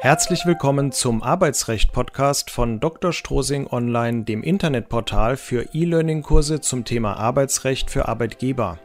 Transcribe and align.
Herzlich 0.00 0.44
willkommen 0.44 0.92
zum 0.92 1.22
Arbeitsrecht-Podcast 1.22 2.50
von 2.50 2.80
Dr. 2.80 3.14
Strosing 3.14 3.66
Online, 3.66 4.24
dem 4.24 4.42
Internetportal 4.42 5.38
für 5.38 5.70
E-Learning-Kurse 5.72 6.60
zum 6.60 6.84
Thema 6.84 7.14
Arbeitsrecht 7.14 7.90
für 7.90 8.06
Arbeitgeber. 8.06 8.78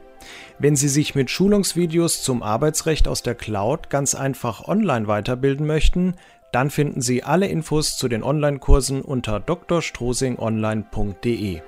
Wenn 0.58 0.78
Sie 0.78 0.88
sich 0.88 1.14
mit 1.14 1.30
Schulungsvideos 1.30 2.24
zum 2.24 2.42
Arbeitsrecht 2.42 3.10
aus 3.10 3.24
der 3.24 3.36
Cloud 3.36 3.90
ganz 3.90 4.16
einfach 4.16 4.70
online 4.70 5.08
weiterbilden 5.08 5.68
möchten, 5.68 6.16
dann 6.54 6.70
finden 6.70 7.02
Sie 7.02 7.24
alle 7.24 7.48
Infos 7.48 7.98
zu 7.98 8.08
den 8.08 8.24
Online-Kursen 8.24 9.02
unter 9.02 9.42
drstrosingonline.de. 9.42 11.62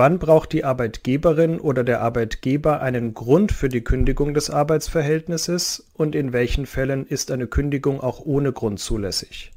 Wann 0.00 0.18
braucht 0.18 0.54
die 0.54 0.64
Arbeitgeberin 0.64 1.60
oder 1.60 1.84
der 1.84 2.00
Arbeitgeber 2.00 2.80
einen 2.80 3.12
Grund 3.12 3.52
für 3.52 3.68
die 3.68 3.84
Kündigung 3.84 4.32
des 4.32 4.48
Arbeitsverhältnisses 4.48 5.90
und 5.92 6.14
in 6.14 6.32
welchen 6.32 6.64
Fällen 6.64 7.06
ist 7.06 7.30
eine 7.30 7.46
Kündigung 7.46 8.00
auch 8.00 8.24
ohne 8.24 8.50
Grund 8.50 8.80
zulässig? 8.80 9.52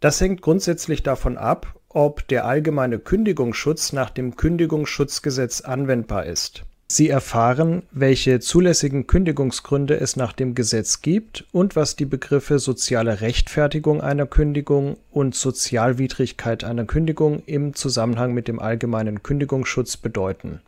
Das 0.00 0.22
hängt 0.22 0.40
grundsätzlich 0.40 1.02
davon 1.02 1.36
ab, 1.36 1.78
ob 1.90 2.26
der 2.28 2.46
allgemeine 2.46 2.98
Kündigungsschutz 2.98 3.92
nach 3.92 4.08
dem 4.08 4.36
Kündigungsschutzgesetz 4.36 5.60
anwendbar 5.60 6.24
ist. 6.24 6.64
Sie 6.90 7.10
erfahren, 7.10 7.82
welche 7.90 8.40
zulässigen 8.40 9.06
Kündigungsgründe 9.06 10.00
es 10.00 10.16
nach 10.16 10.32
dem 10.32 10.54
Gesetz 10.54 11.02
gibt 11.02 11.44
und 11.52 11.76
was 11.76 11.96
die 11.96 12.06
Begriffe 12.06 12.58
soziale 12.58 13.20
Rechtfertigung 13.20 14.00
einer 14.00 14.24
Kündigung 14.24 14.96
und 15.10 15.34
Sozialwidrigkeit 15.34 16.64
einer 16.64 16.86
Kündigung 16.86 17.42
im 17.44 17.74
Zusammenhang 17.74 18.32
mit 18.32 18.48
dem 18.48 18.58
allgemeinen 18.58 19.22
Kündigungsschutz 19.22 19.98
bedeuten. 19.98 20.62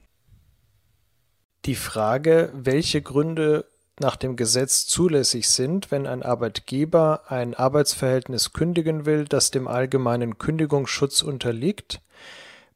Die 1.64 1.74
Frage, 1.74 2.52
welche 2.52 3.00
Gründe 3.00 3.64
nach 3.98 4.16
dem 4.16 4.36
Gesetz 4.36 4.86
zulässig 4.86 5.48
sind, 5.48 5.90
wenn 5.90 6.06
ein 6.06 6.22
Arbeitgeber 6.22 7.30
ein 7.30 7.54
Arbeitsverhältnis 7.54 8.52
kündigen 8.52 9.06
will, 9.06 9.24
das 9.24 9.50
dem 9.50 9.66
allgemeinen 9.66 10.36
Kündigungsschutz 10.36 11.22
unterliegt, 11.22 12.02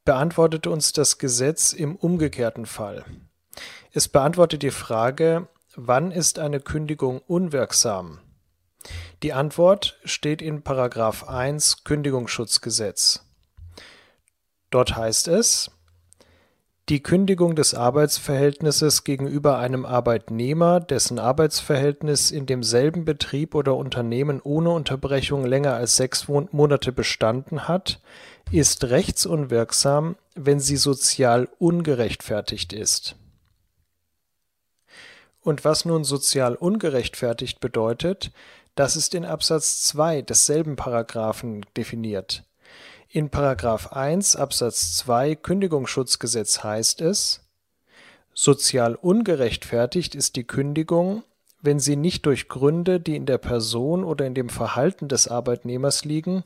beantwortet 0.03 0.65
uns 0.65 0.93
das 0.93 1.19
Gesetz 1.19 1.73
im 1.73 1.95
umgekehrten 1.95 2.65
Fall. 2.65 3.05
Es 3.91 4.07
beantwortet 4.07 4.61
die 4.63 4.71
Frage, 4.71 5.47
wann 5.75 6.11
ist 6.11 6.39
eine 6.39 6.59
Kündigung 6.59 7.21
unwirksam? 7.27 8.19
Die 9.23 9.33
Antwort 9.33 9.99
steht 10.03 10.41
in 10.41 10.61
Paragraph 10.61 11.27
1 11.27 11.83
Kündigungsschutzgesetz. 11.83 13.25
Dort 14.69 14.95
heißt 14.95 15.27
es, 15.29 15.71
die 16.87 17.01
Kündigung 17.01 17.55
des 17.55 17.73
Arbeitsverhältnisses 17.73 19.03
gegenüber 19.03 19.57
einem 19.57 19.87
Arbeitnehmer, 19.87 20.79
dessen 20.79 21.17
Arbeitsverhältnis 21.17 22.29
in 22.29 22.45
demselben 22.45 23.05
Betrieb 23.05 23.55
oder 23.55 23.75
Unternehmen 23.75 24.39
ohne 24.39 24.69
Unterbrechung 24.69 25.45
länger 25.45 25.73
als 25.73 25.95
sechs 25.95 26.27
Monate 26.27 26.91
bestanden 26.91 27.67
hat, 27.67 28.01
ist 28.51 28.83
rechtsunwirksam, 28.83 30.15
wenn 30.35 30.59
sie 30.59 30.77
sozial 30.77 31.49
ungerechtfertigt 31.57 32.71
ist. 32.71 33.15
Und 35.45 35.63
was 35.63 35.85
nun 35.85 36.03
sozial 36.03 36.55
ungerechtfertigt 36.55 37.59
bedeutet, 37.59 38.31
das 38.73 38.95
ist 38.95 39.13
in 39.13 39.25
Absatz 39.25 39.83
2 39.83 40.23
desselben 40.23 40.75
Paragraphen 40.75 41.63
definiert. 41.77 42.43
In 43.09 43.29
Paragraph 43.29 43.93
1 43.93 44.37
Absatz 44.37 44.97
2 44.97 45.35
Kündigungsschutzgesetz 45.35 46.63
heißt 46.63 46.99
es, 47.01 47.41
sozial 48.33 48.95
ungerechtfertigt 48.95 50.15
ist 50.15 50.35
die 50.35 50.45
Kündigung, 50.45 51.21
wenn 51.61 51.79
sie 51.79 51.95
nicht 51.95 52.25
durch 52.25 52.47
Gründe, 52.47 52.99
die 52.99 53.15
in 53.15 53.27
der 53.27 53.37
Person 53.37 54.03
oder 54.03 54.25
in 54.25 54.33
dem 54.33 54.49
Verhalten 54.49 55.09
des 55.09 55.27
Arbeitnehmers 55.27 56.05
liegen, 56.05 56.43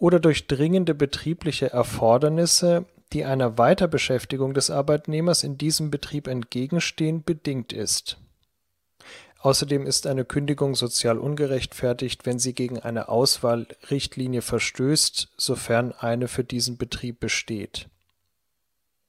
oder 0.00 0.18
durch 0.18 0.48
dringende 0.48 0.94
betriebliche 0.96 1.72
Erfordernisse, 1.72 2.86
die 3.12 3.24
einer 3.24 3.56
Weiterbeschäftigung 3.56 4.52
des 4.52 4.68
Arbeitnehmers 4.68 5.44
in 5.44 5.58
diesem 5.58 5.92
Betrieb 5.92 6.26
entgegenstehen, 6.26 7.22
bedingt 7.22 7.72
ist 7.72 8.18
Außerdem 9.42 9.86
ist 9.86 10.06
eine 10.06 10.24
Kündigung 10.24 10.76
sozial 10.76 11.18
ungerechtfertigt, 11.18 12.26
wenn 12.26 12.38
sie 12.38 12.54
gegen 12.54 12.78
eine 12.78 13.08
Auswahlrichtlinie 13.08 14.40
verstößt, 14.40 15.30
sofern 15.36 15.90
eine 15.90 16.28
für 16.28 16.44
diesen 16.44 16.76
Betrieb 16.76 17.18
besteht. 17.18 17.88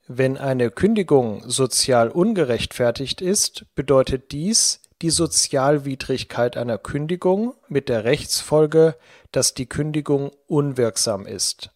Wenn 0.08 0.40
eine 0.40 0.72
Kündigung 0.72 1.48
sozial 1.48 2.10
ungerechtfertigt 2.10 3.22
ist, 3.22 3.68
bedeutet 3.76 4.32
dies 4.32 4.82
die 5.04 5.12
Sozialwidrigkeit 5.12 6.58
einer 6.58 6.80
Kündigung 6.80 7.54
mit 7.68 7.88
der 7.88 8.04
Rechtsfolge, 8.04 8.96
dass 9.32 9.54
die 9.54 9.68
Kündigung 9.68 10.32
unwirksam 10.48 11.28
ist. 11.28 11.70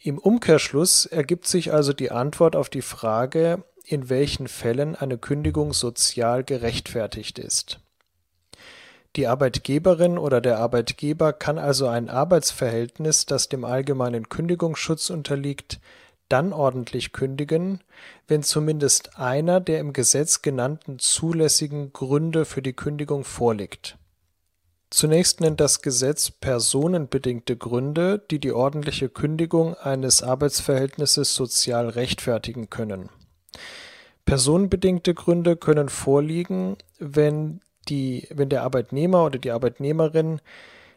Im 0.00 0.18
Umkehrschluss 0.18 1.06
ergibt 1.06 1.46
sich 1.48 1.72
also 1.72 1.94
die 1.94 2.10
Antwort 2.10 2.56
auf 2.56 2.68
die 2.68 2.82
Frage, 2.82 3.64
in 3.88 4.10
welchen 4.10 4.48
Fällen 4.48 4.94
eine 4.94 5.16
Kündigung 5.16 5.72
sozial 5.72 6.44
gerechtfertigt 6.44 7.38
ist. 7.38 7.80
Die 9.16 9.26
Arbeitgeberin 9.26 10.18
oder 10.18 10.42
der 10.42 10.58
Arbeitgeber 10.58 11.32
kann 11.32 11.58
also 11.58 11.88
ein 11.88 12.10
Arbeitsverhältnis, 12.10 13.24
das 13.24 13.48
dem 13.48 13.64
allgemeinen 13.64 14.28
Kündigungsschutz 14.28 15.08
unterliegt, 15.08 15.80
dann 16.28 16.52
ordentlich 16.52 17.12
kündigen, 17.12 17.80
wenn 18.26 18.42
zumindest 18.42 19.18
einer 19.18 19.60
der 19.60 19.80
im 19.80 19.94
Gesetz 19.94 20.42
genannten 20.42 20.98
zulässigen 20.98 21.94
Gründe 21.94 22.44
für 22.44 22.60
die 22.60 22.74
Kündigung 22.74 23.24
vorliegt. 23.24 23.96
Zunächst 24.90 25.40
nennt 25.40 25.60
das 25.60 25.80
Gesetz 25.80 26.30
personenbedingte 26.30 27.56
Gründe, 27.56 28.22
die 28.30 28.38
die 28.38 28.52
ordentliche 28.52 29.08
Kündigung 29.08 29.74
eines 29.74 30.22
Arbeitsverhältnisses 30.22 31.34
sozial 31.34 31.88
rechtfertigen 31.88 32.68
können 32.68 33.08
Personenbedingte 34.24 35.14
Gründe 35.14 35.56
können 35.56 35.88
vorliegen, 35.88 36.76
wenn 36.98 37.60
die, 37.88 38.28
wenn 38.30 38.48
der 38.48 38.62
Arbeitnehmer 38.62 39.24
oder 39.24 39.38
die 39.38 39.50
Arbeitnehmerin 39.50 40.40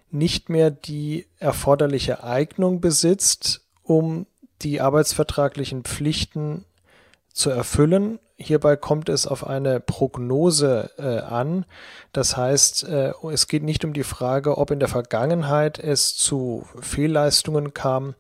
nicht 0.10 0.50
mehr 0.50 0.72
die 0.72 1.28
erforderliche 1.40 2.24
Eignung 2.24 2.82
besitzt, 2.82 3.62
um 3.84 4.26
die 4.62 4.82
arbeitsvertraglichen 4.82 5.84
Pflichten 5.84 6.66
zu 7.34 7.50
erfüllen. 7.50 8.20
Hierbei 8.41 8.75
kommt 8.75 9.07
es 9.09 9.28
auf 9.28 9.46
eine 9.46 9.79
Prognose 9.79 10.90
äh, 10.97 11.19
an. 11.19 11.66
Das 12.12 12.35
heißt, 12.35 12.84
äh, 12.88 13.13
es 13.31 13.47
geht 13.47 13.63
nicht 13.63 13.85
um 13.85 13.94
die 13.94 14.03
Frage, 14.03 14.57
ob 14.57 14.72
in 14.72 14.79
der 14.79 14.90
Vergangenheit 14.90 15.79
es 15.79 16.16
zu 16.16 16.66
Fehlleistungen 16.81 17.74
kam, 17.74 18.16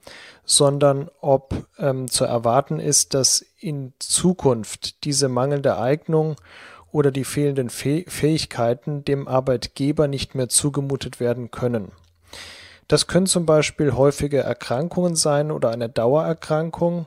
sondern 0.45 1.09
ob 1.21 1.67
ähm, 1.79 2.07
zu 2.09 2.25
erwarten 2.25 2.79
ist, 2.79 3.13
dass 3.13 3.45
in 3.59 3.93
Zukunft 3.99 5.03
diese 5.05 5.27
mangelnde 5.27 5.77
Eignung 5.77 6.35
oder 6.91 7.11
die 7.11 7.23
fehlenden 7.23 7.69
Fäh 7.69 8.05
Fähigkeiten 8.07 9.03
dem 9.05 9.27
Arbeitgeber 9.27 10.07
nicht 10.07 10.35
mehr 10.35 10.49
zugemutet 10.49 11.19
werden 11.19 11.51
können. 11.51 11.91
Das 12.87 13.07
können 13.07 13.27
zum 13.27 13.45
Beispiel 13.45 13.93
häufige 13.93 14.39
Erkrankungen 14.39 15.15
sein 15.15 15.51
oder 15.51 15.69
eine 15.69 15.87
Dauererkrankung, 15.87 17.05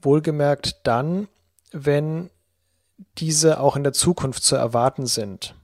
wohlgemerkt 0.00 0.80
dann, 0.84 1.26
wenn 1.72 2.30
diese 3.18 3.60
auch 3.60 3.76
in 3.76 3.84
der 3.84 3.92
Zukunft 3.92 4.42
zu 4.42 4.56
erwarten 4.56 5.06
sind. 5.06 5.54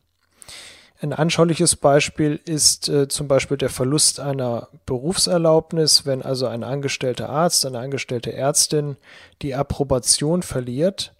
Ein 1.01 1.13
anschauliches 1.13 1.75
Beispiel 1.75 2.41
ist 2.45 2.89
äh, 2.89 3.09
zum 3.09 3.27
Beispiel 3.27 3.57
der 3.57 3.71
Verlust 3.71 4.21
einer 4.21 4.69
Berufserlaubnis, 4.87 6.07
wenn 6.07 6.23
also 6.23 6.47
ein 6.47 6.63
angestellter 6.63 7.29
Arzt, 7.29 7.67
eine 7.67 7.81
angestellte 7.81 8.33
Ärztin 8.33 8.97
die 9.43 9.57
Approbation 9.57 10.43
verliert, 10.43 11.13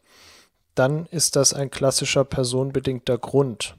dann 0.77 1.07
ist 1.07 1.35
das 1.35 1.53
ein 1.53 1.71
klassischer 1.71 2.25
personenbedingter 2.25 3.19
Grund. 3.19 3.75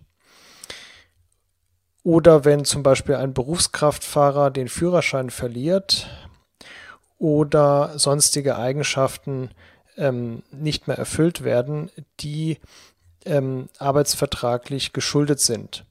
Oder 2.04 2.44
wenn 2.44 2.66
zum 2.66 2.84
Beispiel 2.84 3.16
ein 3.16 3.34
Berufskraftfahrer 3.34 4.52
den 4.52 4.68
Führerschein 4.68 5.30
verliert 5.30 6.10
oder 7.18 7.98
sonstige 7.98 8.58
Eigenschaften 8.58 9.52
ähm, 9.98 10.44
nicht 10.51 10.88
mehr 10.88 10.98
erfüllt 10.98 11.44
werden, 11.44 11.92
die 12.19 12.57
ähm, 13.25 13.69
arbeitsvertraglich 13.78 14.94
geschuldet 14.94 15.40
sind. 15.40 15.86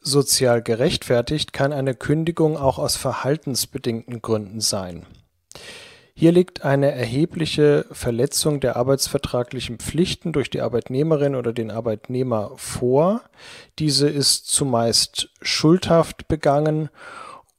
Sozial 0.00 0.62
gerechtfertigt 0.62 1.52
kann 1.52 1.72
eine 1.72 1.94
Kündigung 1.94 2.56
auch 2.56 2.78
aus 2.78 2.96
verhaltensbedingten 2.96 4.22
Gründen 4.22 4.60
sein. 4.60 5.06
Hier 6.14 6.32
liegt 6.32 6.64
eine 6.64 6.90
erhebliche 6.90 7.86
Verletzung 7.92 8.58
der 8.58 8.74
arbeitsvertraglichen 8.74 9.78
Pflichten 9.78 10.32
durch 10.32 10.50
die 10.50 10.60
Arbeitnehmerin 10.60 11.36
oder 11.36 11.52
den 11.52 11.70
Arbeitnehmer 11.70 12.52
vor. 12.56 13.22
Diese 13.78 14.08
ist 14.08 14.48
zumeist 14.48 15.30
schuldhaft 15.42 16.26
begangen 16.26 16.88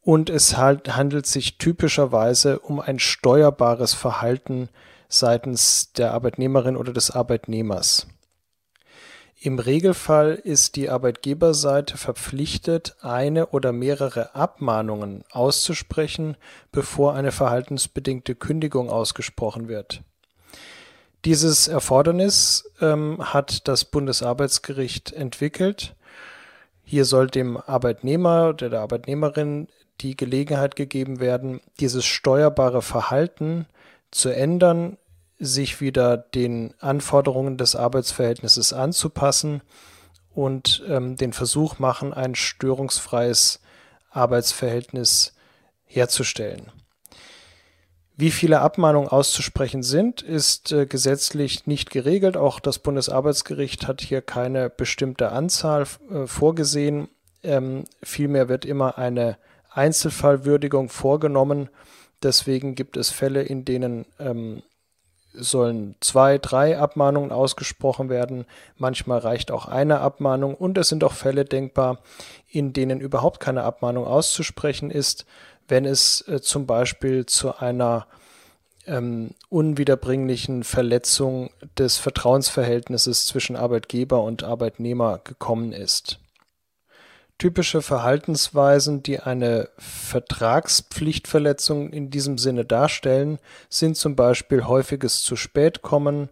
und 0.02 0.30
es 0.30 0.58
handelt 0.58 1.26
sich 1.26 1.58
typischerweise 1.58 2.60
um 2.60 2.82
ein 2.82 3.00
steuerbares 3.00 3.94
Verhalten 3.94 4.68
seitens 5.10 5.92
der 5.94 6.14
Arbeitnehmerin 6.14 6.78
oder 6.78 6.94
des 6.94 7.12
Arbeitnehmers. 7.12 8.08
Im 9.42 9.58
Regelfall 9.58 10.36
ist 10.36 10.76
die 10.76 10.90
Arbeitgeberseite 10.90 11.98
verpflichtet, 11.98 12.98
eine 13.02 13.48
oder 13.48 13.72
mehrere 13.72 14.36
Abmahnungen 14.36 15.24
auszusprechen, 15.32 16.36
bevor 16.74 17.16
eine 17.16 17.32
verhaltensbedingte 17.32 18.36
Kündigung 18.36 18.90
ausgesprochen 18.90 19.70
wird. 19.70 20.04
Dieses 21.24 21.70
Erfordernis 21.70 22.70
ähm, 22.82 23.18
hat 23.20 23.68
das 23.70 23.86
Bundesarbeitsgericht 23.86 25.14
entwickelt. 25.14 25.96
Hier 26.84 27.06
soll 27.06 27.28
dem 27.28 27.56
Arbeitnehmer 27.56 28.50
oder 28.50 28.70
der 28.70 28.82
Arbeitnehmerin 28.82 29.70
die 30.02 30.18
Gelegenheit 30.18 30.76
gegeben 30.76 31.20
werden, 31.22 31.62
dieses 31.80 32.06
steuerbare 32.06 32.82
Verhalten 32.82 33.68
zu 34.12 34.30
ändern, 34.30 34.98
sich 35.38 35.80
wieder 35.82 36.18
den 36.18 36.74
Anforderungen 36.80 37.58
des 37.58 37.76
Arbeitsverhältnisses 37.76 38.74
anzupassen 38.74 39.62
und 40.34 40.84
ähm, 40.88 41.16
den 41.16 41.34
Versuch 41.34 41.80
machen, 41.80 42.14
ein 42.14 42.36
störungsfreies 42.36 43.62
Arbeitsverhältnis 44.12 45.34
herzustellen. 45.86 46.72
Wie 48.20 48.32
viele 48.32 48.60
Abmahnungen 48.60 49.08
auszusprechen 49.08 49.82
sind, 49.82 50.22
ist 50.22 50.74
äh, 50.74 50.86
gesetzlich 50.86 51.68
nicht 51.68 51.90
geregelt. 51.90 52.36
Auch 52.36 52.60
das 52.60 52.80
Bundesarbeitsgericht 52.80 53.88
hat 53.88 54.02
hier 54.02 54.22
keine 54.22 54.70
bestimmte 54.70 55.32
Anzahl 55.32 55.86
äh, 56.12 56.28
vorgesehen. 56.28 57.08
Ähm, 57.44 57.86
vielmehr 58.04 58.50
wird 58.50 58.66
immer 58.66 58.98
eine 58.98 59.38
Einzelfallwürdigung 59.72 60.90
vorgenommen. 60.90 61.70
Deswegen 62.24 62.76
gibt 62.76 62.98
es 62.98 63.10
Fälle, 63.10 63.42
in 63.44 63.66
denen 63.66 64.06
ähm, 64.20 64.62
sollen 65.34 65.96
zwei, 66.00 66.38
drei 66.38 66.78
Abmahnungen 66.78 67.32
ausgesprochen 67.32 68.10
werden. 68.10 68.46
Manchmal 68.78 69.20
reicht 69.20 69.52
auch 69.52 69.68
eine 69.68 70.00
Abmahnung 70.00 70.56
und 70.56 70.78
es 70.78 70.90
sind 70.90 71.04
auch 71.04 71.14
Fälle 71.14 71.46
denkbar, 71.46 72.00
in 72.48 72.74
denen 72.74 73.00
überhaupt 73.00 73.40
keine 73.40 73.64
Abmahnung 73.64 74.06
auszusprechen 74.06 74.92
ist, 74.92 75.26
wenn 75.68 75.86
es 75.86 76.28
äh, 76.28 76.42
zum 76.42 76.66
Beispiel 76.66 77.26
zu 77.26 77.58
einer 77.58 78.08
ähm, 78.88 79.32
unwiederbringlichen 79.50 80.64
Verletzung 80.64 81.52
des 81.78 81.98
Vertrauensverhältnisses 81.98 83.28
zwischen 83.28 83.56
Arbeitgeber 83.56 84.24
und 84.24 84.44
Arbeitnehmer 84.44 85.20
gekommen 85.24 85.74
ist. 85.74 86.20
Typische 87.40 87.82
Verhaltensweisen, 87.82 89.02
die 89.02 89.20
eine 89.22 89.70
Vertragspflichtverletzung 89.78 91.92
in 91.92 92.12
diesem 92.12 92.38
Sinne 92.38 92.66
darstellen, 92.66 93.40
sind 93.70 93.96
zum 93.96 94.18
Beispiel 94.18 94.66
häufiges 94.66 95.24
zu 95.24 95.38
spät 95.38 95.82
kommen, 95.82 96.28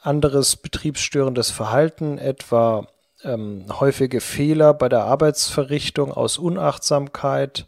anderes 0.00 0.56
betriebsstörendes 0.56 1.50
Verhalten, 1.50 2.16
etwa 2.16 2.88
ähm, 3.24 3.66
häufige 3.78 4.22
Fehler 4.22 4.72
bei 4.72 4.88
der 4.88 5.04
Arbeitsverrichtung 5.04 6.12
aus 6.12 6.38
Unachtsamkeit, 6.38 7.66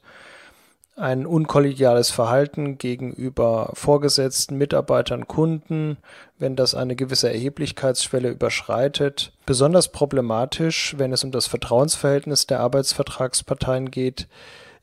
ein 0.99 1.27
unkollegiales 1.27 2.11
Verhalten 2.11 2.79
gegenüber 2.79 3.71
Vorgesetzten, 3.75 4.57
Mitarbeitern, 4.57 5.29
Kunden, 5.29 5.97
wenn 6.39 6.57
das 6.57 6.75
eine 6.75 6.97
gewisse 6.97 7.33
Erheblichkeitsschwelle 7.33 8.31
überschreitet. 8.31 9.33
Besonders 9.47 9.89
problematisch, 9.89 10.95
wenn 10.99 11.13
es 11.13 11.25
um 11.25 11.31
das 11.31 11.47
Vertrauensverhältnis 11.47 12.47
der 12.47 12.61
Arbeitsvertragsparteien 12.61 13.91
geht, 13.91 14.29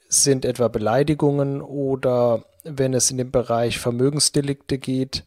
sind 0.07 0.45
etwa 0.45 0.67
Beleidigungen 0.67 1.61
oder 1.61 2.43
wenn 2.63 2.93
es 2.93 3.11
in 3.11 3.17
den 3.17 3.31
Bereich 3.31 3.79
Vermögensdelikte 3.79 4.77
geht, 4.77 5.23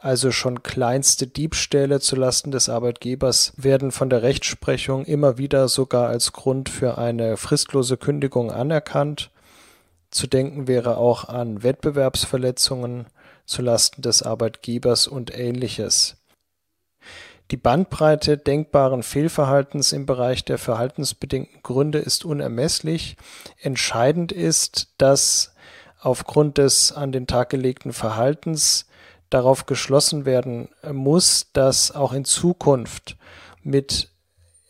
also 0.00 0.32
schon 0.32 0.64
kleinste 0.64 1.28
Diebstähle 1.28 2.00
zulasten 2.00 2.50
des 2.50 2.68
Arbeitgebers 2.68 3.52
werden 3.56 3.92
von 3.92 4.10
der 4.10 4.22
Rechtsprechung 4.22 5.04
immer 5.04 5.38
wieder 5.38 5.68
sogar 5.68 6.08
als 6.08 6.32
Grund 6.32 6.68
für 6.68 6.98
eine 6.98 7.36
fristlose 7.36 7.96
Kündigung 7.96 8.50
anerkannt. 8.50 9.30
Zu 10.12 10.26
denken 10.26 10.68
wäre 10.68 10.98
auch 10.98 11.28
an 11.28 11.62
Wettbewerbsverletzungen 11.62 13.06
zulasten 13.46 14.02
des 14.02 14.22
Arbeitgebers 14.22 15.08
und 15.08 15.36
ähnliches. 15.36 16.16
Die 17.50 17.56
Bandbreite 17.56 18.36
denkbaren 18.36 19.02
Fehlverhaltens 19.02 19.92
im 19.92 20.04
Bereich 20.04 20.44
der 20.44 20.58
verhaltensbedingten 20.58 21.62
Gründe 21.62 21.98
ist 21.98 22.26
unermesslich. 22.26 23.16
Entscheidend 23.58 24.32
ist, 24.32 24.92
dass 24.98 25.54
aufgrund 25.98 26.58
des 26.58 26.92
an 26.92 27.10
den 27.10 27.26
Tag 27.26 27.48
gelegten 27.48 27.94
Verhaltens 27.94 28.86
darauf 29.30 29.64
geschlossen 29.64 30.26
werden 30.26 30.68
muss, 30.92 31.52
dass 31.54 31.90
auch 31.90 32.12
in 32.12 32.26
Zukunft 32.26 33.16
mit 33.62 34.10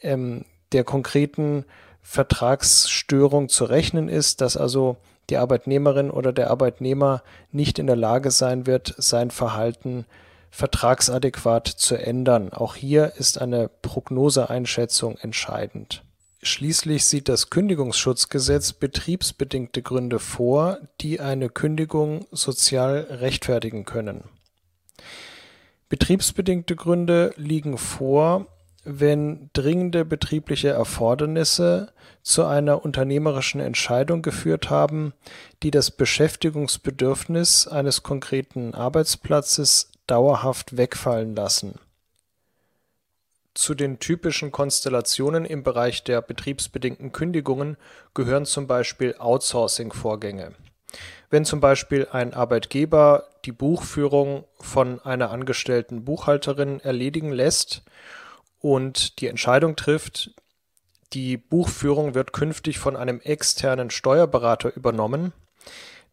ähm, 0.02 0.44
der 0.70 0.84
konkreten 0.84 1.64
Vertragsstörung 2.00 3.48
zu 3.48 3.64
rechnen 3.64 4.08
ist, 4.08 4.40
dass 4.40 4.56
also 4.56 4.98
die 5.32 5.38
Arbeitnehmerin 5.38 6.10
oder 6.10 6.30
der 6.30 6.50
Arbeitnehmer 6.50 7.22
nicht 7.52 7.78
in 7.78 7.86
der 7.86 7.96
Lage 7.96 8.30
sein 8.30 8.66
wird, 8.66 8.94
sein 8.98 9.30
Verhalten 9.30 10.04
vertragsadäquat 10.50 11.66
zu 11.66 11.96
ändern. 11.96 12.52
Auch 12.52 12.74
hier 12.74 13.14
ist 13.16 13.40
eine 13.40 13.70
Prognoseeinschätzung 13.70 15.16
entscheidend. 15.16 16.04
Schließlich 16.42 17.06
sieht 17.06 17.30
das 17.30 17.48
Kündigungsschutzgesetz 17.48 18.74
betriebsbedingte 18.74 19.80
Gründe 19.80 20.18
vor, 20.18 20.78
die 21.00 21.20
eine 21.20 21.48
Kündigung 21.48 22.26
sozial 22.30 23.06
rechtfertigen 23.08 23.86
können. 23.86 24.24
Betriebsbedingte 25.88 26.76
Gründe 26.76 27.32
liegen 27.36 27.78
vor, 27.78 28.48
wenn 28.84 29.50
dringende 29.52 30.04
betriebliche 30.04 30.70
Erfordernisse 30.70 31.92
zu 32.22 32.44
einer 32.44 32.84
unternehmerischen 32.84 33.60
Entscheidung 33.60 34.22
geführt 34.22 34.70
haben, 34.70 35.12
die 35.62 35.70
das 35.70 35.90
Beschäftigungsbedürfnis 35.90 37.68
eines 37.68 38.02
konkreten 38.02 38.74
Arbeitsplatzes 38.74 39.90
dauerhaft 40.06 40.76
wegfallen 40.76 41.34
lassen. 41.36 41.78
Zu 43.54 43.74
den 43.74 43.98
typischen 43.98 44.50
Konstellationen 44.50 45.44
im 45.44 45.62
Bereich 45.62 46.04
der 46.04 46.22
betriebsbedingten 46.22 47.12
Kündigungen 47.12 47.76
gehören 48.14 48.46
zum 48.46 48.66
Beispiel 48.66 49.14
Outsourcing-Vorgänge. 49.18 50.52
Wenn 51.30 51.44
zum 51.44 51.60
Beispiel 51.60 52.08
ein 52.10 52.34
Arbeitgeber 52.34 53.24
die 53.44 53.52
Buchführung 53.52 54.44
von 54.58 55.00
einer 55.00 55.30
angestellten 55.30 56.04
Buchhalterin 56.04 56.80
erledigen 56.80 57.32
lässt 57.32 57.82
und 58.62 59.20
die 59.20 59.26
Entscheidung 59.26 59.76
trifft, 59.76 60.30
die 61.12 61.36
Buchführung 61.36 62.14
wird 62.14 62.32
künftig 62.32 62.78
von 62.78 62.96
einem 62.96 63.20
externen 63.20 63.90
Steuerberater 63.90 64.74
übernommen, 64.74 65.34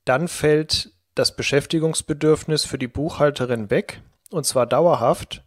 dann 0.04 0.28
fällt 0.28 0.92
das 1.16 1.36
Beschäftigungsbedürfnis 1.36 2.66
für 2.66 2.78
die 2.78 2.88
Buchhalterin 2.88 3.70
weg, 3.70 4.02
und 4.32 4.46
zwar 4.46 4.66
dauerhaft, 4.66 5.44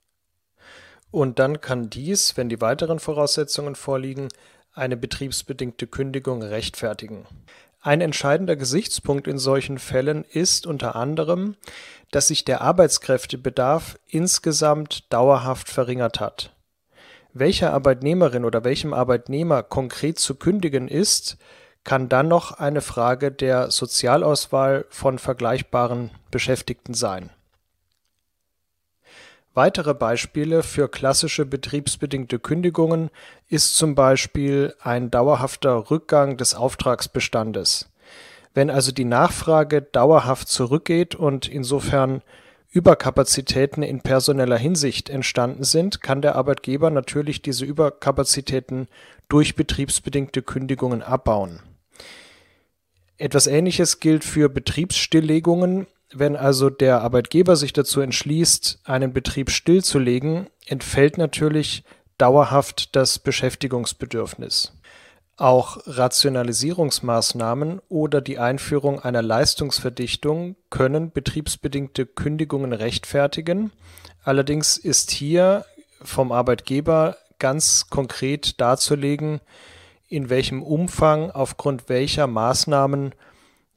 und 1.10 1.38
dann 1.38 1.60
kann 1.60 1.90
dies, 1.90 2.36
wenn 2.38 2.48
die 2.48 2.62
weiteren 2.62 2.98
Voraussetzungen 2.98 3.74
vorliegen, 3.74 4.28
eine 4.72 4.96
betriebsbedingte 4.96 5.86
Kündigung 5.86 6.42
rechtfertigen. 6.42 7.26
Ein 7.82 8.00
entscheidender 8.00 8.56
Gesichtspunkt 8.56 9.26
in 9.26 9.38
solchen 9.38 9.78
Fällen 9.78 10.24
ist 10.24 10.66
unter 10.66 10.94
anderem, 10.96 11.56
dass 12.12 12.28
sich 12.28 12.44
der 12.44 12.62
Arbeitskräftebedarf 12.62 13.98
insgesamt 14.06 15.12
dauerhaft 15.12 15.68
verringert 15.68 16.20
hat 16.20 16.54
welcher 17.34 17.72
Arbeitnehmerin 17.72 18.44
oder 18.44 18.64
welchem 18.64 18.92
Arbeitnehmer 18.92 19.62
konkret 19.62 20.18
zu 20.18 20.34
kündigen 20.34 20.88
ist, 20.88 21.36
kann 21.84 22.08
dann 22.08 22.28
noch 22.28 22.52
eine 22.52 22.80
Frage 22.80 23.32
der 23.32 23.70
Sozialauswahl 23.70 24.86
von 24.90 25.18
vergleichbaren 25.18 26.10
Beschäftigten 26.30 26.94
sein. 26.94 27.30
Weitere 29.54 29.92
Beispiele 29.92 30.62
für 30.62 30.88
klassische 30.88 31.44
betriebsbedingte 31.44 32.38
Kündigungen 32.38 33.10
ist 33.48 33.76
zum 33.76 33.94
Beispiel 33.94 34.74
ein 34.80 35.10
dauerhafter 35.10 35.90
Rückgang 35.90 36.38
des 36.38 36.54
Auftragsbestandes. 36.54 37.90
Wenn 38.54 38.70
also 38.70 38.92
die 38.92 39.04
Nachfrage 39.04 39.82
dauerhaft 39.82 40.48
zurückgeht 40.48 41.14
und 41.14 41.48
insofern 41.48 42.22
Überkapazitäten 42.72 43.82
in 43.82 44.00
personeller 44.00 44.56
Hinsicht 44.56 45.10
entstanden 45.10 45.62
sind, 45.62 46.00
kann 46.00 46.22
der 46.22 46.36
Arbeitgeber 46.36 46.90
natürlich 46.90 47.42
diese 47.42 47.66
Überkapazitäten 47.66 48.88
durch 49.28 49.56
betriebsbedingte 49.56 50.40
Kündigungen 50.42 51.02
abbauen. 51.02 51.60
Etwas 53.18 53.46
Ähnliches 53.46 54.00
gilt 54.00 54.24
für 54.24 54.48
Betriebsstilllegungen. 54.48 55.86
Wenn 56.14 56.34
also 56.34 56.70
der 56.70 57.02
Arbeitgeber 57.02 57.56
sich 57.56 57.74
dazu 57.74 58.00
entschließt, 58.00 58.80
einen 58.84 59.12
Betrieb 59.12 59.50
stillzulegen, 59.50 60.46
entfällt 60.66 61.18
natürlich 61.18 61.84
dauerhaft 62.16 62.96
das 62.96 63.18
Beschäftigungsbedürfnis. 63.18 64.72
Auch 65.36 65.78
Rationalisierungsmaßnahmen 65.86 67.80
oder 67.88 68.20
die 68.20 68.38
Einführung 68.38 69.00
einer 69.00 69.22
Leistungsverdichtung 69.22 70.56
können 70.68 71.10
betriebsbedingte 71.10 72.04
Kündigungen 72.06 72.72
rechtfertigen. 72.72 73.72
Allerdings 74.22 74.76
ist 74.76 75.10
hier 75.10 75.64
vom 76.02 76.32
Arbeitgeber 76.32 77.16
ganz 77.38 77.88
konkret 77.88 78.60
darzulegen, 78.60 79.40
in 80.08 80.28
welchem 80.28 80.62
Umfang 80.62 81.30
aufgrund 81.30 81.88
welcher 81.88 82.26
Maßnahmen 82.26 83.14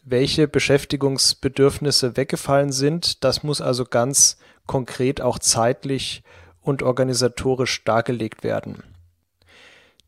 welche 0.03 0.47
Beschäftigungsbedürfnisse 0.47 2.15
weggefallen 2.15 2.71
sind. 2.71 3.23
Das 3.23 3.43
muss 3.43 3.61
also 3.61 3.85
ganz 3.85 4.37
konkret 4.67 5.21
auch 5.21 5.39
zeitlich 5.39 6.21
und 6.61 6.83
organisatorisch 6.83 7.83
dargelegt 7.85 8.43
werden. 8.43 8.83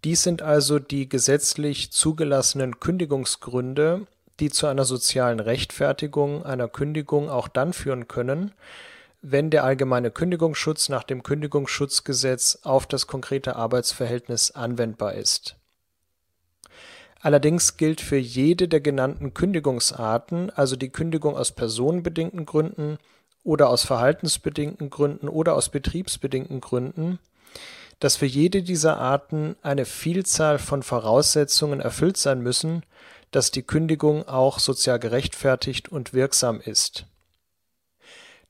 Dies 0.04 0.24
sind 0.24 0.42
also 0.42 0.80
die 0.80 1.10
gesetzlich 1.10 1.92
zugelassenen 1.92 2.80
Kündigungsgründe, 2.80 4.06
die 4.39 4.50
zu 4.50 4.68
einer 4.68 4.86
sozialen 4.86 5.39
Rechtfertigung 5.39 6.46
einer 6.46 6.68
Kündigung 6.68 7.30
auch 7.30 7.48
dann 7.48 7.74
führen 7.74 8.08
können, 8.08 8.51
wenn 9.22 9.50
der 9.50 9.63
allgemeine 9.63 10.12
Kündigungsschutz 10.12 10.89
nach 10.89 11.04
dem 11.04 11.24
Kündigungsschutzgesetz 11.24 12.60
auf 12.63 12.86
das 12.86 13.08
konkrete 13.08 13.56
Arbeitsverhältnis 13.56 14.51
anwendbar 14.51 15.16
ist. 15.16 15.56
Allerdings 17.20 17.77
gilt 17.77 18.00
für 18.00 18.18
jede 18.18 18.68
der 18.68 18.80
genannten 18.80 19.34
Kündigungsarten, 19.34 20.51
also 20.51 20.75
die 20.75 20.89
Kündigung 20.89 21.36
aus 21.36 21.51
personenbedingten 21.51 22.46
Gründen 22.46 23.00
oder 23.44 23.70
aus 23.70 23.84
verhaltensbedingten 23.84 24.92
Gründen 24.92 25.27
oder 25.27 25.56
aus 25.56 25.70
betriebsbedingten 25.70 26.62
Gründen, 26.62 27.18
dass 28.00 28.16
für 28.16 28.25
jede 28.25 28.62
dieser 28.62 28.98
Arten 28.98 29.56
eine 29.62 29.86
Vielzahl 29.86 30.60
von 30.60 30.84
Voraussetzungen 30.84 31.80
erfüllt 31.80 32.18
sein 32.18 32.42
müssen, 32.42 32.84
dass 33.32 33.51
die 33.51 33.63
Kündigung 33.63 34.27
auch 34.27 34.60
sozial 34.60 35.00
gerechtfertigt 35.00 35.89
und 35.89 36.13
wirksam 36.13 36.62
ist. 36.62 37.08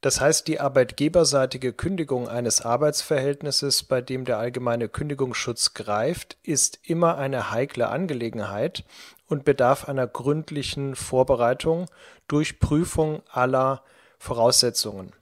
Das 0.01 0.21
heißt, 0.21 0.47
die 0.47 0.59
arbeitgeberseitige 0.59 1.73
Kündigung 1.73 2.29
eines 2.29 2.61
Arbeitsverhältnisses, 2.61 3.83
bei 3.83 3.99
dem 3.99 4.25
der 4.25 4.37
allgemeine 4.37 4.89
Kündigungsschutz 4.89 5.73
greift, 5.73 6.37
ist 6.43 6.79
immer 6.83 7.17
eine 7.17 7.49
heikle 7.49 7.89
Angelegenheit 7.89 8.83
und 9.27 9.43
bedarf 9.43 9.89
einer 9.89 10.05
gründlichen 10.05 10.95
Vorbereitung 10.95 11.87
durch 12.27 12.59
Prüfung 12.59 13.23
aller 13.31 13.83
Voraussetzungen. 14.19 15.13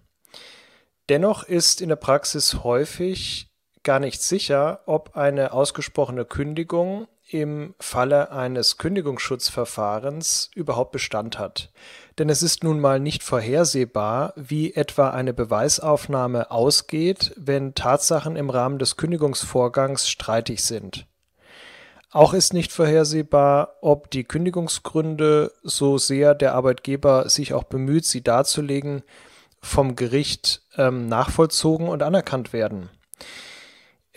Dennoch 1.07 1.43
ist 1.43 1.79
in 1.79 1.89
der 1.89 1.95
Praxis 1.95 2.63
häufig 2.63 3.49
gar 3.85 4.01
nicht 4.01 4.21
sicher, 4.21 4.81
ob 4.85 5.15
eine 5.15 5.53
ausgesprochene 5.53 6.25
Kündigung 6.25 7.07
im 7.29 7.73
Falle 7.79 8.31
eines 8.31 8.77
Kündigungsschutzverfahrens 8.77 10.51
überhaupt 10.53 10.91
Bestand 10.91 11.39
hat. 11.39 11.71
Denn 12.17 12.29
es 12.29 12.43
ist 12.43 12.63
nun 12.63 12.79
mal 12.79 12.99
nicht 12.99 13.23
vorhersehbar, 13.23 14.33
wie 14.35 14.73
etwa 14.73 15.09
eine 15.09 15.33
Beweisaufnahme 15.33 16.51
ausgeht, 16.51 17.33
wenn 17.37 17.73
Tatsachen 17.73 18.35
im 18.35 18.49
Rahmen 18.49 18.79
des 18.79 18.97
Kündigungsvorgangs 18.97 20.09
streitig 20.09 20.63
sind. 20.63 21.07
Auch 22.11 22.33
ist 22.33 22.53
nicht 22.53 22.71
vorhersehbar, 22.71 23.75
ob 23.81 24.09
die 24.11 24.23
Kündigungsgründe, 24.23 25.51
so 25.63 25.97
sehr 25.97 26.33
der 26.33 26.53
Arbeitgeber 26.55 27.27
sich 27.27 27.53
auch 27.53 27.63
bemüht, 27.63 28.05
sie 28.05 28.21
darzulegen, 28.21 29.03
vom 29.59 29.95
Gericht 29.95 30.61
ähm, 30.77 31.07
nachvollzogen 31.07 31.89
und 31.89 32.03
anerkannt 32.03 32.53
werden. 32.53 32.89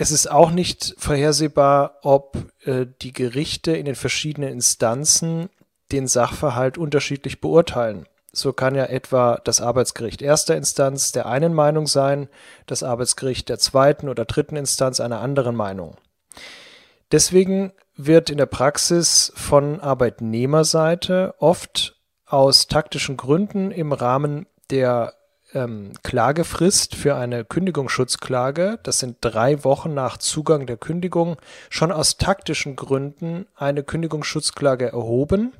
Es 0.00 0.12
ist 0.12 0.30
auch 0.30 0.52
nicht 0.52 0.94
vorhersehbar, 0.96 1.98
ob 2.02 2.36
äh, 2.64 2.86
die 3.02 3.12
Gerichte 3.12 3.76
in 3.76 3.84
den 3.84 3.96
verschiedenen 3.96 4.50
Instanzen 4.50 5.50
den 5.90 6.06
Sachverhalt 6.06 6.78
unterschiedlich 6.78 7.40
beurteilen. 7.40 8.06
So 8.32 8.52
kann 8.52 8.76
ja 8.76 8.84
etwa 8.84 9.40
das 9.42 9.60
Arbeitsgericht 9.60 10.22
erster 10.22 10.54
Instanz 10.54 11.10
der 11.10 11.26
einen 11.26 11.52
Meinung 11.52 11.88
sein, 11.88 12.28
das 12.66 12.84
Arbeitsgericht 12.84 13.48
der 13.48 13.58
zweiten 13.58 14.08
oder 14.08 14.24
dritten 14.24 14.54
Instanz 14.54 15.00
einer 15.00 15.18
anderen 15.20 15.56
Meinung. 15.56 15.96
Deswegen 17.10 17.72
wird 17.96 18.30
in 18.30 18.38
der 18.38 18.46
Praxis 18.46 19.32
von 19.34 19.80
Arbeitnehmerseite 19.80 21.34
oft 21.38 21.96
aus 22.24 22.68
taktischen 22.68 23.16
Gründen 23.16 23.72
im 23.72 23.92
Rahmen 23.92 24.46
der 24.70 25.14
ähm, 25.54 25.92
Klagefrist 26.02 26.94
für 26.94 27.16
eine 27.16 27.44
Kündigungsschutzklage, 27.44 28.78
das 28.82 28.98
sind 28.98 29.16
drei 29.20 29.64
Wochen 29.64 29.94
nach 29.94 30.18
Zugang 30.18 30.66
der 30.66 30.76
Kündigung, 30.76 31.36
schon 31.70 31.92
aus 31.92 32.16
taktischen 32.16 32.76
Gründen 32.76 33.46
eine 33.54 33.82
Kündigungsschutzklage 33.82 34.92
erhoben, 34.92 35.52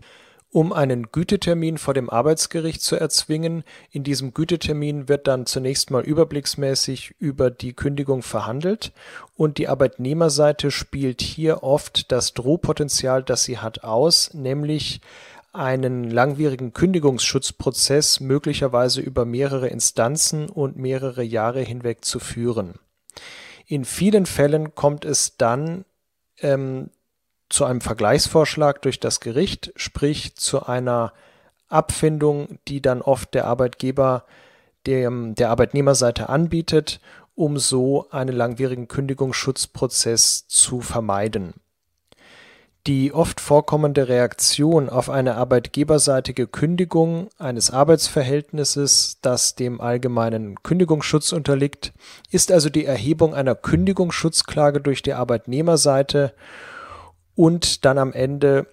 um 0.51 0.73
einen 0.73 1.13
Gütetermin 1.13 1.77
vor 1.77 1.93
dem 1.93 2.09
Arbeitsgericht 2.09 2.81
zu 2.81 2.97
erzwingen. 2.97 3.65
In 3.91 4.03
diesem 4.03 4.33
Gütetermin 4.33 5.09
wird 5.09 5.27
dann 5.27 5.45
zunächst 5.45 5.91
mal 5.91 6.03
überblicksmäßig 6.03 7.15
über 7.19 7.51
die 7.51 7.75
Kündigung 7.75 8.23
verhandelt 8.23 8.93
und 9.37 9.59
die 9.59 9.69
Arbeitnehmerseite 9.69 10.71
spielt 10.71 11.21
hier 11.21 11.63
oft 11.63 12.11
das 12.13 12.33
Drohpotenzial, 12.33 13.23
das 13.23 13.45
sie 13.45 13.59
hat, 13.59 13.85
aus, 13.85 14.33
nämlich 14.33 15.01
einen 15.59 16.11
langwierigen 16.11 16.73
Kündigungsschutzprozess 16.73 18.21
möglicherweise 18.21 19.01
über 19.01 19.25
mehrere 19.25 19.69
Instanzen 19.69 20.49
und 20.49 20.77
mehrere 20.77 21.23
Jahre 21.23 21.61
hinweg 21.61 22.05
zu 22.05 22.21
führen. 22.21 22.75
In 23.67 23.85
vielen 23.85 24.25
Fällen 24.25 24.75
kommt 24.75 25.05
es 25.05 25.37
dann 25.37 25.85
ähm, 26.41 26.91
zu 27.49 27.65
einem 27.65 27.81
Vergleichsvorschlag 27.81 28.83
durch 28.83 29.01
das 29.01 29.21
Gericht, 29.21 29.73
sprich 29.77 30.37
zu 30.37 30.67
einer 30.67 31.13
Abfindung, 31.69 32.59
die 32.69 32.81
dann 32.81 33.03
oft 33.03 33.35
der 33.35 33.47
Arbeitgeber 33.47 34.25
dem, 34.87 35.35
der 35.35 35.51
Arbeitnehmerseite 35.51 36.29
anbietet, 36.29 37.01
um 37.35 37.59
so 37.59 38.09
einen 38.11 38.35
langwierigen 38.35 38.89
Kündigungsschutzprozess 38.89 40.47
zu 40.47 40.81
vermeiden. 40.81 41.55
Die 42.89 43.13
oft 43.13 43.43
vorkommende 43.43 44.09
Reaktion 44.09 44.89
auf 44.89 45.11
eine 45.11 45.35
arbeitgeberseitige 45.35 46.47
Kündigung 46.47 47.29
eines 47.37 47.71
Arbeitsverhältnisses, 47.71 49.19
das 49.21 49.55
dem 49.55 49.83
allgemeinen 49.83 50.63
Kündigungsschutz 50.63 51.33
unterliegt, 51.33 51.93
ist 52.31 52.51
also 52.51 52.71
die 52.71 52.87
Erhebung 52.87 53.35
einer 53.35 53.55
Kündigungsschutzklage 53.55 54.81
durch 54.81 55.03
die 55.03 55.13
Arbeitnehmerseite 55.13 56.33
und 57.35 57.85
dann 57.85 57.99
am 57.99 58.15
Ende 58.15 58.67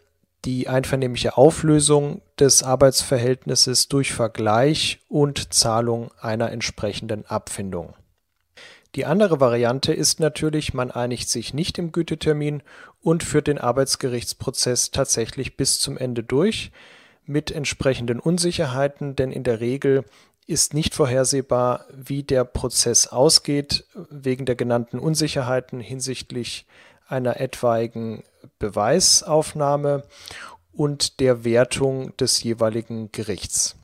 die 0.45 0.69
einvernehmliche 0.69 1.35
Auflösung 1.35 2.21
des 2.39 2.63
Arbeitsverhältnisses 2.63 3.89
durch 3.89 4.13
Vergleich 4.13 5.01
und 5.09 5.53
Zahlung 5.53 6.09
einer 6.21 6.53
entsprechenden 6.53 7.25
Abfindung. 7.25 7.95
Die 8.95 9.05
andere 9.05 9.41
Variante 9.41 9.93
ist 9.93 10.21
natürlich, 10.21 10.73
man 10.73 10.89
einigt 10.89 11.29
sich 11.29 11.53
nicht 11.53 11.77
im 11.77 11.91
Gütetermin 11.91 12.63
und 13.01 13.23
führt 13.23 13.47
den 13.47 13.57
Arbeitsgerichtsprozess 13.57 14.91
tatsächlich 14.91 15.57
bis 15.57 15.79
zum 15.79 15.97
Ende 15.97 16.23
durch 16.23 16.71
mit 17.25 17.51
entsprechenden 17.51 18.19
Unsicherheiten, 18.21 19.15
denn 19.15 19.31
in 19.33 19.43
der 19.43 19.59
Regel 19.59 20.05
ist 20.47 20.73
nicht 20.73 20.95
vorhersehbar, 20.95 21.85
wie 21.91 22.23
der 22.23 22.45
Prozess 22.45 23.07
ausgeht, 23.07 23.85
wegen 24.09 24.45
der 24.45 24.55
genannten 24.55 24.99
Unsicherheiten 24.99 25.79
hinsichtlich 25.81 26.65
einer 27.07 27.39
etwaigen 27.41 28.23
Beweisaufnahme 28.59 30.03
und 30.71 31.19
der 31.19 31.43
Wertung 31.43 32.15
des 32.17 32.43
jeweiligen 32.43 33.11
Gerichts. 33.11 33.75